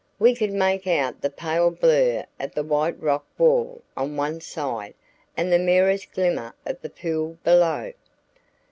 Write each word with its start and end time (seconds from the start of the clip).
We 0.17 0.33
could 0.33 0.49
make 0.51 0.87
out 0.87 1.21
the 1.21 1.29
pale 1.29 1.69
blur 1.69 2.25
of 2.39 2.55
the 2.55 2.63
white 2.63 2.99
rock 2.99 3.23
wall 3.37 3.83
on 3.95 4.15
one 4.17 4.41
side 4.41 4.95
and 5.37 5.53
the 5.53 5.59
merest 5.59 6.11
glimmer 6.13 6.55
of 6.65 6.81
the 6.81 6.89
pool 6.89 7.37
below. 7.43 7.93